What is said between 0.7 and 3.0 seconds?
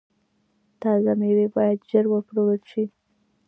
تازه میوې باید ژر وپلورل شي.